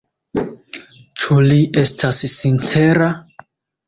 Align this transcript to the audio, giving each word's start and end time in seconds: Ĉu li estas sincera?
Ĉu 1.23 1.37
li 1.51 1.59
estas 1.81 2.21
sincera? 2.31 3.11